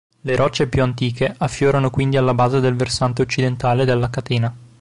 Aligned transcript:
Le 0.21 0.35
rocce 0.35 0.65
più 0.67 0.81
antiche 0.81 1.31
affiorano 1.37 1.91
quindi 1.91 2.17
alla 2.17 2.33
base 2.33 2.59
del 2.59 2.75
versante 2.75 3.21
occidentale 3.21 3.85
della 3.85 4.09
catena. 4.09 4.51